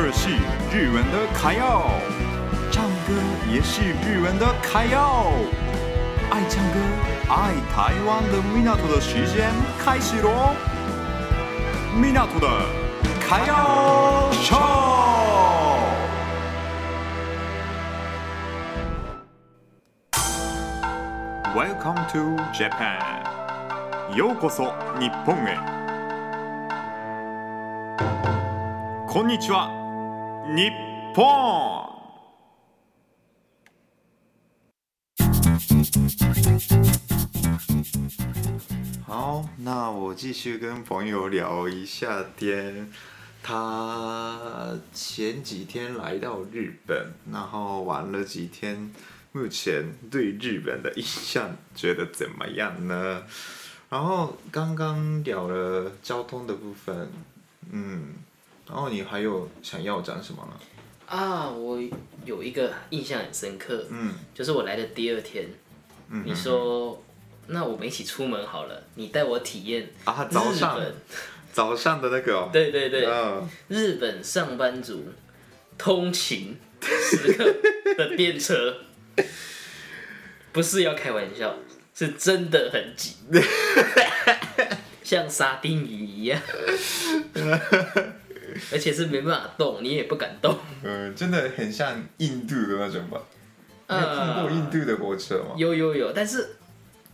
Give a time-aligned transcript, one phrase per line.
[0.00, 0.30] 二是
[0.72, 1.82] 日文的卡耀，
[2.70, 3.20] 唱歌
[3.50, 5.32] 也是日文的卡耀。
[6.30, 6.78] 爱唱歌、
[7.28, 9.50] 爱台湾的米纳图的时间
[9.84, 10.54] 开始喽！
[12.00, 12.46] 米纳图的
[13.20, 14.56] 卡耀秀。
[21.56, 23.24] Welcome to Japan。
[24.14, 25.58] ようこそ日本へ。
[29.08, 29.77] こんにちは，
[30.56, 30.70] 日
[31.14, 31.24] 本。
[39.04, 42.90] 好，那我继续跟朋友聊一下天。
[43.42, 48.92] 他前几天来到日本，然后玩了几天。
[49.32, 53.22] 目前对日本的印象觉得怎么样呢？
[53.90, 57.10] 然后刚刚聊了交通的部分，
[57.70, 58.14] 嗯，
[58.68, 60.58] 然后你还有想要讲什么呢？
[61.06, 61.78] 啊，我
[62.24, 65.46] 有一个印象很深刻，嗯，就是我来的第二天，
[66.10, 67.02] 嗯，你说，
[67.46, 70.80] 那我们一起出门好了，你带我体验啊，早上
[71.52, 75.06] 早上的那个哦，对对对，嗯，日本上班族
[75.78, 77.44] 通勤时刻
[77.96, 78.76] 的电车。
[80.52, 81.54] 不是要开玩笑，
[81.94, 83.16] 是真的很挤，
[85.04, 86.40] 像沙丁鱼一样，
[88.72, 90.56] 而且是没办法动，你也不敢动。
[90.82, 93.20] 嗯，真的很像印度的那种吧？
[93.88, 95.54] 你有听过印度的火车吗？
[95.56, 96.56] 有有有，但是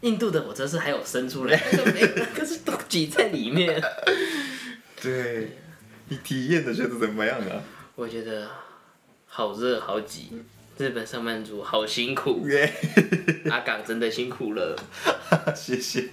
[0.00, 1.56] 印度的火车是还有伸出来，
[2.34, 3.82] 可是都挤在里面。
[5.00, 5.58] 对，
[6.08, 7.62] 你体验的觉得怎么样啊？
[7.94, 8.48] 我觉得
[9.26, 10.42] 好热好挤。
[10.76, 12.44] 日本上班族好辛苦，
[13.48, 14.76] 阿港真的辛苦了，
[15.54, 16.08] 谢谢。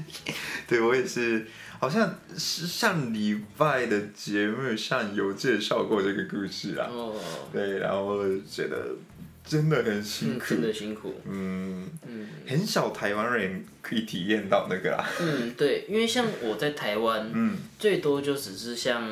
[0.67, 1.47] 对，我也是，
[1.79, 6.87] 好像是上礼拜的节目上有介绍过这个故事啊。
[6.91, 7.15] 哦。
[7.51, 8.95] 对，然后我觉得
[9.43, 11.19] 真的很辛苦，真的辛苦。
[11.27, 15.03] 嗯嗯，很少台湾人可以体验到那个啊。
[15.19, 19.03] 嗯，对，因为像我在台湾，嗯，最多就只是像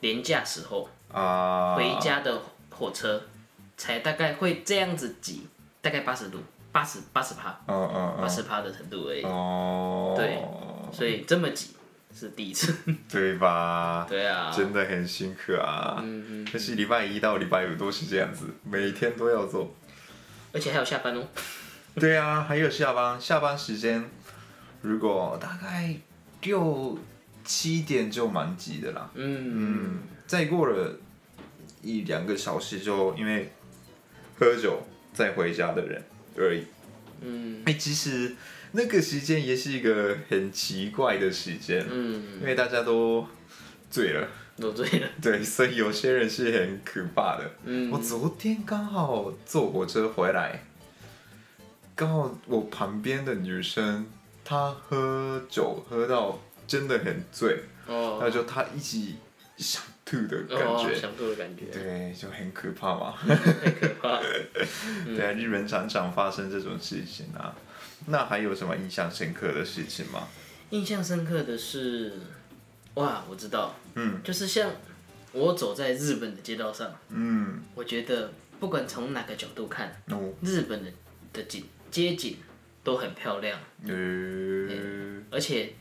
[0.00, 2.40] 年假时候啊，回家的
[2.70, 3.22] 火车。
[3.80, 5.46] 才大概会这样子挤，
[5.80, 6.36] 大概八十度，
[6.70, 9.22] 八十八十趴，八十趴的程度而已。
[9.22, 10.36] 哦，对，
[10.92, 11.70] 所以这么挤
[12.14, 12.74] 是第一次，
[13.10, 14.04] 对吧？
[14.06, 15.96] 对啊，真的很辛苦啊。
[16.02, 16.48] 嗯嗯。
[16.52, 19.74] 可是礼拜一到礼拜五都是这样子，每天都要做，
[20.52, 21.26] 而且还有下班哦。
[21.96, 24.04] 对啊，还有下班，下班时间
[24.82, 25.96] 如果大概
[26.42, 26.98] 六
[27.46, 29.10] 七点就蛮挤的啦。
[29.14, 30.94] 嗯嗯，再过了
[31.80, 33.50] 一两个小时就因为。
[34.40, 36.02] 喝酒再回家的人
[36.36, 36.64] 而已。
[37.20, 38.34] 嗯，哎，其实
[38.72, 41.86] 那个时间也是一个很奇怪的时间。
[41.90, 43.26] 嗯，因为大家都
[43.90, 45.08] 醉了，都醉了。
[45.20, 47.50] 对，所以有些人是很可怕的。
[47.64, 50.64] 嗯，我昨天刚好坐火车回来，
[51.94, 54.06] 刚好我旁边的女生
[54.42, 59.16] 她喝酒喝到真的很醉，哦，那就她一起
[59.58, 59.82] 想。
[60.10, 63.12] 吐的感觉，想吐的感觉，对，就很可怕嘛。
[63.12, 64.20] 很可怕。
[65.06, 67.54] 对啊，日本常常发生这种事情啊。
[68.06, 70.26] 那还有什么印象深刻的事情吗？
[70.70, 72.14] 印象深刻的是，
[72.94, 74.72] 哇，我知道，嗯，就是像
[75.32, 80.90] 我走在日本的街道上，嗯，我觉得不管从哪个角度看，哦，日本的
[81.32, 82.36] 的景街景
[82.82, 85.74] 都很漂亮，嗯，而且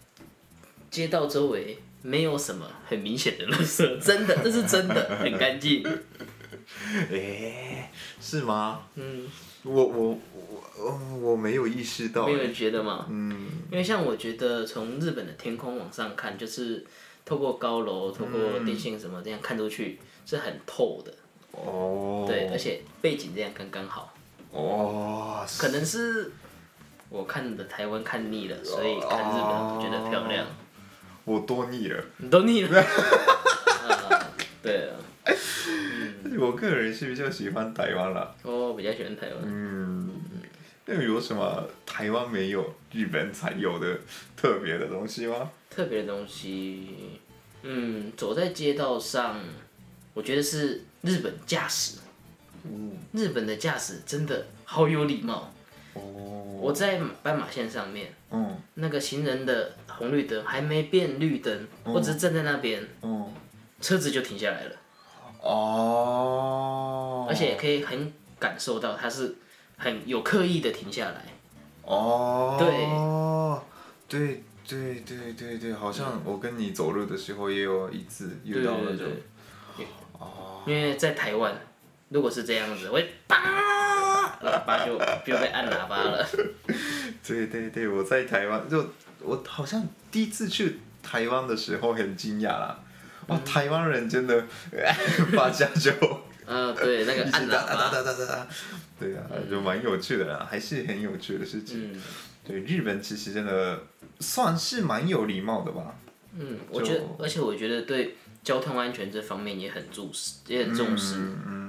[0.89, 1.77] 街道周围。
[2.01, 5.83] 没有什么很明显的垃圾，真的，这是真的，很干净。
[7.11, 7.91] 哎，
[8.21, 8.79] 是吗？
[8.95, 9.27] 嗯，
[9.63, 10.17] 我我
[10.77, 12.25] 我我没有意识到。
[12.25, 13.05] 没有人觉得吗？
[13.09, 16.85] 嗯，因为像我觉得从日本的天空往上看，就是
[17.25, 21.13] 透过高楼、透过电线什么这样看出去是很透的。
[21.51, 22.23] 哦。
[22.25, 24.13] 对，而且背景这样刚刚好。
[24.51, 25.45] 哦。
[25.57, 26.31] 可能是
[27.09, 30.47] 我看的台湾看腻了，所以看日本觉得漂亮。
[31.29, 32.83] 我多腻了，你都腻了。
[34.63, 34.97] 对啊，
[36.39, 38.33] 我个人是比较喜欢台湾啦。
[38.41, 39.37] 我，比较喜欢台湾。
[39.43, 40.09] 嗯，
[40.87, 43.99] 那有什么台湾没有、日本才有的
[44.35, 45.51] 特别的东西吗？
[45.69, 47.19] 特别的东西，
[47.61, 49.39] 嗯，走在街道上，
[50.15, 51.99] 我觉得是日本驾驶。
[52.63, 55.53] 嗯，日本的驾驶真的好有礼貌。
[55.93, 56.01] 哦。
[56.61, 59.71] 我在斑马线上面，嗯，那个行人的。
[59.99, 63.33] 红绿灯还没变绿灯，我只是站在那边，嗯，
[63.81, 64.71] 车子就停下来了。
[65.41, 69.35] 哦，而且可以很感受到它是
[69.77, 71.25] 很有刻意的停下来。
[71.83, 72.87] 哦，对，
[74.07, 79.05] 对对对对对，好像我跟你走路的时候也有一次遇到那种。
[80.17, 80.63] 哦。
[80.65, 81.53] 因为在台湾，
[82.07, 83.35] 如果是这样子，我叭，
[84.43, 86.25] 喇叭就就被按喇叭了。
[87.25, 92.79] 对对对，我在台湾就我好像第一次去台湾的时候很惊讶啦。
[93.27, 94.45] 哇，台湾人真的
[95.33, 95.91] 发家就。
[96.51, 98.47] 嗯，对，那个按喇叭。
[98.99, 101.93] 对啊，就蛮有趣的啦，还是很有趣的事情。
[101.93, 102.01] 嗯、
[102.43, 103.83] 对，日本其实真的
[104.19, 105.95] 算是蛮有礼貌的吧。
[106.33, 111.17] 嗯，我觉得，而且我觉得对交通安全这方面也很重视，也很重视。
[111.17, 111.68] 嗯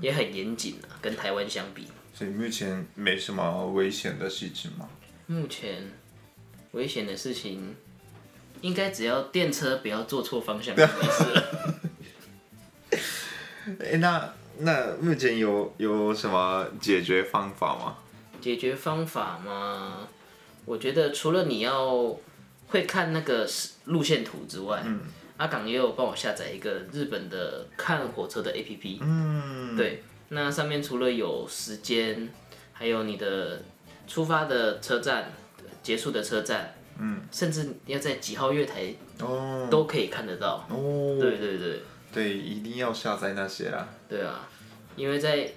[0.00, 1.86] 也很严谨啊，跟台湾相比。
[2.14, 4.88] 所以目前没什么危险的事情吗？
[5.26, 5.90] 目前
[6.72, 7.76] 危险的事情，
[8.60, 11.80] 应该只要电车不要坐错方向就没事了。
[13.80, 14.34] 哎、欸，那。
[14.60, 17.96] 那目前有有什么解决方法吗？
[18.40, 20.08] 解决方法吗？
[20.64, 22.18] 我觉得除了你要
[22.66, 23.48] 会看那个
[23.84, 25.02] 路线图之外，嗯、
[25.38, 28.98] 阿港也有帮我下载一个日本的看火车的 APP。
[29.00, 29.74] 嗯。
[29.76, 32.28] 对，那上面除了有时间，
[32.72, 33.62] 还有你的
[34.06, 35.32] 出发的车站、
[35.82, 40.66] 结束的车站，嗯，甚至要在几号月台哦，都可以看得到。
[40.68, 41.16] 哦。
[41.18, 41.80] 对对对。
[42.12, 43.88] 对，一定要下载那些啊。
[44.08, 44.48] 对啊，
[44.96, 45.50] 因为在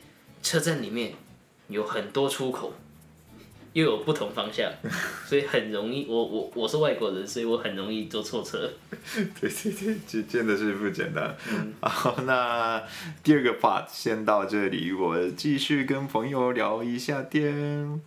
[0.44, 1.14] 车站里面
[1.68, 2.74] 有很多出口，
[3.74, 4.72] 又有不同方向，
[5.26, 6.06] 所以很容易。
[6.08, 8.70] 我我我是外国人，所以我很容易坐错车。
[9.40, 11.36] 对 对对，这真的是不简单。
[11.50, 11.74] 嗯。
[11.82, 12.82] 好，那
[13.24, 18.02] 第二个 part 先到这里，我继续跟朋友聊一下天。